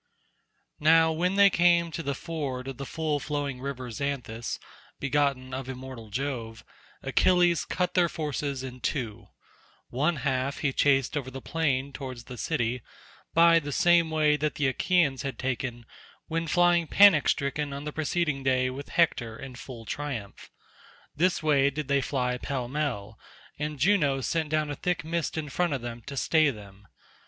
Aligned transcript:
Now 0.79 1.11
when 1.11 1.35
they 1.35 1.51
came 1.51 1.91
to 1.91 2.01
the 2.01 2.15
ford 2.15 2.67
of 2.67 2.77
the 2.77 2.87
full 2.87 3.19
flowing 3.19 3.61
river 3.61 3.91
Xanthus, 3.91 4.57
begotten 4.99 5.53
of 5.53 5.69
immortal 5.69 6.09
Jove, 6.09 6.65
Achilles 7.03 7.65
cut 7.65 7.93
their 7.93 8.09
forces 8.09 8.63
in 8.63 8.79
two: 8.79 9.27
one 9.89 10.15
half 10.15 10.57
he 10.65 10.73
chased 10.73 11.15
over 11.15 11.29
the 11.29 11.39
plain 11.39 11.93
towards 11.93 12.23
the 12.23 12.37
city 12.39 12.81
by 13.35 13.59
the 13.59 13.71
same 13.71 14.09
way 14.09 14.35
that 14.37 14.55
the 14.55 14.65
Achaeans 14.67 15.21
had 15.21 15.37
taken 15.37 15.85
when 16.25 16.47
flying 16.47 16.87
panic 16.87 17.29
stricken 17.29 17.71
on 17.71 17.83
the 17.83 17.93
preceding 17.93 18.41
day 18.41 18.71
with 18.71 18.89
Hector 18.89 19.37
in 19.37 19.53
full 19.53 19.85
triumph; 19.85 20.49
this 21.15 21.43
way 21.43 21.69
did 21.69 21.87
they 21.87 22.01
fly 22.01 22.39
pell 22.39 22.67
mell, 22.67 23.19
and 23.59 23.77
Juno 23.77 24.21
sent 24.21 24.49
down 24.49 24.71
a 24.71 24.75
thick 24.75 25.03
mist 25.05 25.37
in 25.37 25.47
front 25.47 25.73
of 25.73 25.83
them 25.83 26.01
to 26.07 26.17
stay 26.17 26.49
them. 26.49 26.87